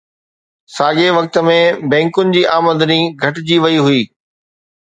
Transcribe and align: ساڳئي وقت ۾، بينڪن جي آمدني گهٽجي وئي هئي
ساڳئي 0.75 1.09
وقت 1.17 1.35
۾، 1.49 1.57
بينڪن 1.93 2.35
جي 2.37 2.43
آمدني 2.57 2.99
گهٽجي 3.21 3.63
وئي 3.67 3.79
هئي 3.89 4.05